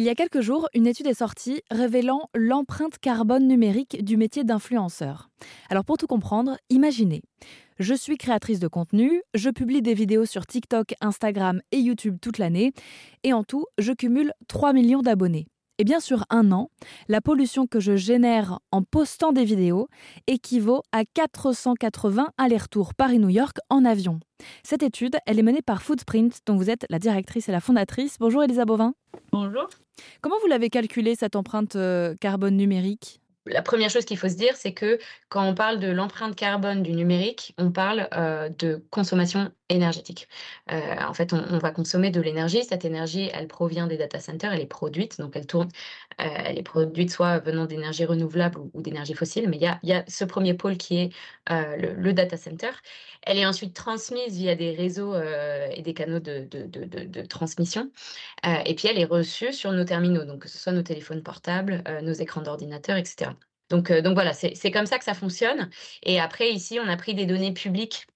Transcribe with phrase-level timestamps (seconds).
[0.00, 4.44] Il y a quelques jours, une étude est sortie révélant l'empreinte carbone numérique du métier
[4.44, 5.28] d'influenceur.
[5.68, 7.20] Alors pour tout comprendre, imaginez.
[7.78, 12.38] Je suis créatrice de contenu, je publie des vidéos sur TikTok, Instagram et YouTube toute
[12.38, 12.72] l'année,
[13.24, 15.48] et en tout, je cumule 3 millions d'abonnés.
[15.80, 16.68] Et bien sur un an,
[17.08, 19.88] la pollution que je génère en postant des vidéos
[20.26, 24.20] équivaut à 480 allers-retours Paris-New York en avion.
[24.62, 28.18] Cette étude, elle est menée par Footprint, dont vous êtes la directrice et la fondatrice.
[28.20, 28.92] Bonjour Elisa Bovin.
[29.32, 29.70] Bonjour.
[30.20, 33.22] Comment vous l'avez calculé cette empreinte euh, carbone numérique?
[33.52, 36.82] La première chose qu'il faut se dire, c'est que quand on parle de l'empreinte carbone
[36.82, 40.28] du numérique, on parle euh, de consommation énergétique.
[40.72, 42.64] Euh, en fait, on, va consommer de l'énergie.
[42.64, 45.68] Cette énergie, elle provient des data centers, elle est produite, donc elle tourne,
[46.20, 50.24] elle est produite soit venant d'énergie renouvelable ou, d'énergie fossile, mais il y a, ce
[50.24, 51.10] premier pôle qui est
[51.48, 52.70] le, data center.
[53.22, 57.90] Elle est ensuite transmise via des réseaux et des canaux de, transmission,
[58.44, 61.82] et puis elle est reçue sur nos terminaux, donc que ce soit nos téléphones portables,
[62.02, 63.30] nos écrans d'ordinateur, etc.
[63.72, 65.70] Euh, donc voilà, c'est comme ça que ça fonctionne.
[66.02, 68.06] Et après, ici, on a pris des données publiques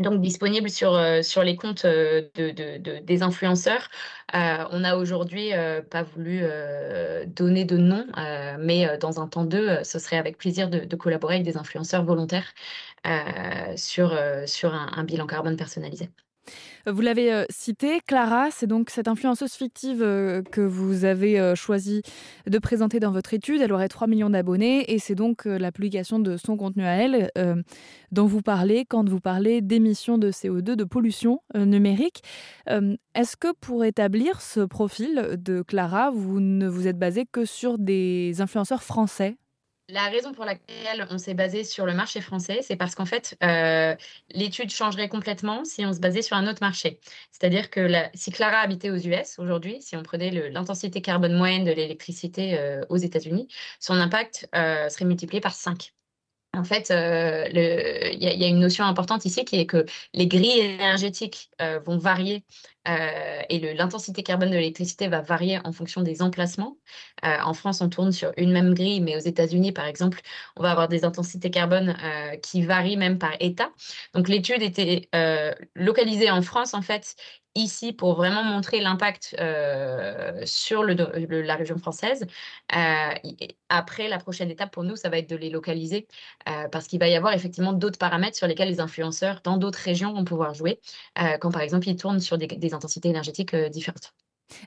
[0.00, 3.88] donc disponibles sur, euh, les comptes euh, de, des influenceurs.
[4.32, 5.50] on n'a aujourd'hui
[5.90, 6.42] pas voulu
[7.26, 8.06] donner de nom,
[8.58, 12.52] mais dans un temps deux, ce serait avec plaisir de, collaborer avec des influenceurs volontaires
[13.76, 16.10] sur un bilan carbone personnalisé.
[16.86, 21.54] Vous l'avez euh, cité, Clara, c'est donc cette influenceuse fictive euh, que vous avez euh,
[21.54, 22.02] choisi
[22.46, 23.60] de présenter dans votre étude.
[23.60, 27.30] Elle aurait 3 millions d'abonnés et c'est donc la publication de son contenu à elle
[28.12, 32.22] dont vous parlez quand vous parlez d'émissions de CO2, de pollution numérique.
[32.66, 37.78] Est-ce que pour établir ce profil de Clara, vous ne vous êtes basé que sur
[37.78, 39.36] des influenceurs français?
[39.92, 43.36] La raison pour laquelle on s'est basé sur le marché français, c'est parce qu'en fait,
[43.42, 43.94] euh,
[44.30, 47.00] l'étude changerait complètement si on se basait sur un autre marché.
[47.30, 51.72] C'est-à-dire que si Clara habitait aux US aujourd'hui, si on prenait l'intensité carbone moyenne de
[51.72, 55.92] l'électricité euh, aux États-Unis, son impact euh, serait multiplié par 5.
[56.52, 61.48] En fait, il y, a une notion importante ici qui est que les grilles énergétiques
[61.84, 62.42] vont varier
[62.88, 66.78] euh, et l'intensité carbone de l'électricité va varier en fonction des emplacements.
[67.24, 70.20] Euh, en France, on tourne sur une même grille, mais aux États-Unis, par exemple,
[70.56, 73.70] on va avoir des intensités carbone euh, qui varient même par État.
[74.14, 75.08] Donc l'étude était
[75.74, 77.16] localisée en France, en fait,
[77.56, 79.36] ici pour vraiment montrer l'impact
[80.44, 82.26] sur la région française.
[83.68, 86.06] après, la prochaine étape pour nous, ça va être de les localiser
[86.70, 90.12] parce qu'il va y avoir effectivement d'autres paramètres sur lesquels les influenceurs dans d'autres régions
[90.12, 90.80] vont pouvoir jouer.
[91.40, 94.12] quand par exemple, ils tournent sur des intensités énergétiques euh, différentes.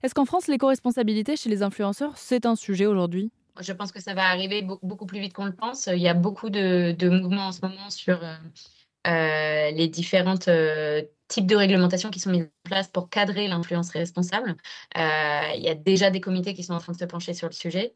[0.01, 3.31] Est-ce qu'en France, l'éco-responsabilité chez les influenceurs, c'est un sujet aujourd'hui?
[3.59, 5.87] Je pense que ça va arriver beaucoup plus vite qu'on le pense.
[5.87, 8.19] Il y a beaucoup de, mouvements en ce moment sur
[9.07, 10.49] euh, euh, les différentes
[11.27, 14.55] types de réglementations qui sont mises en place pour cadrer l'influence responsable.
[14.95, 17.53] il y a déjà des comités qui sont en train de se pencher sur le
[17.53, 17.93] sujet.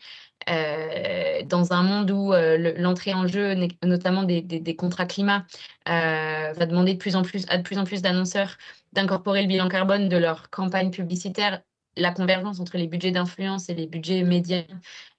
[0.48, 2.34] dans un monde où
[2.78, 5.46] l'entrée en jeu, notamment des, des contrats climat,
[5.86, 8.58] va demander de plus en plus à de plus en plus d'annonceurs
[8.94, 11.62] d'incorporer le bilan carbone de leur campagne publicitaire
[11.98, 14.64] la convergence entre les budgets d'influence et les budgets médias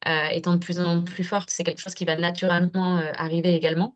[0.06, 3.54] euh, étant de plus en plus forte, c'est quelque chose qui va naturellement euh, arriver
[3.54, 3.94] également.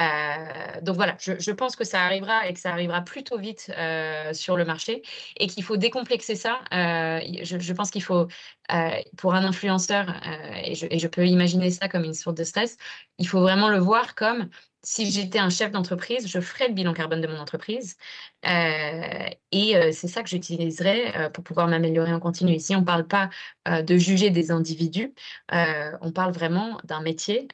[0.00, 3.72] Euh, donc voilà, je, pense que ça arrivera et que ça arrivera plutôt vite
[4.32, 5.02] sur le marché
[5.36, 6.60] et qu'il faut décomplexer ça.
[6.70, 8.28] Je, pense qu'il faut,
[9.16, 10.14] pour un influenceur,
[10.64, 12.76] et je, et je peux imaginer ça comme une source de stress,
[13.18, 14.48] il faut vraiment le voir comme
[14.82, 17.96] si j'étais un chef d'entreprise, je ferais le bilan carbone de mon entreprise.
[18.46, 22.52] Euh, et euh, c'est ça que j'utiliserais euh, pour pouvoir m'améliorer en continu.
[22.52, 23.30] Ici, on ne parle pas
[23.66, 25.14] de juger des individus,
[25.52, 27.46] on parle vraiment d'un métier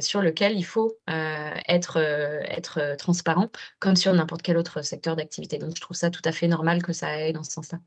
[0.00, 5.58] sur lequel il faut être, être transparent, comme sur n'importe quel autre secteur d'activité.
[5.58, 7.78] Donc, je trouve ça tout à fait normal que ça aille dans ce sens-là.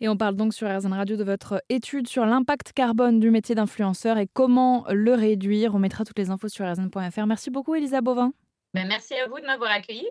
[0.00, 3.54] Et on parle donc sur RZN Radio de votre étude sur l'impact carbone du métier
[3.54, 5.74] d'influenceur et comment le réduire.
[5.74, 7.26] On mettra toutes les infos sur rzn.fr.
[7.26, 8.32] Merci beaucoup, Elisa Bovin.
[8.74, 10.06] Ben, merci à vous de m'avoir accueilli.